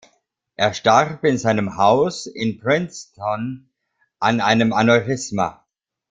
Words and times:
Er 0.55 0.73
starb 0.73 1.23
in 1.23 1.37
seinem 1.37 1.77
Haus 1.77 2.25
in 2.25 2.57
Princeton 2.59 3.69
an 4.19 4.41
einem 4.41 4.73
Aneurysma. 4.73 5.63